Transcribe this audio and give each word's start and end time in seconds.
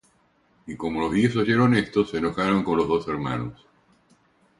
Y 0.65 0.75
como 0.75 0.99
los 1.01 1.13
diez 1.13 1.35
oyeron 1.35 1.75
esto, 1.75 2.03
se 2.03 2.17
enojaron 2.17 2.65
de 2.65 2.75
los 2.75 2.87
dos 2.87 3.07
hermanos. 3.07 3.67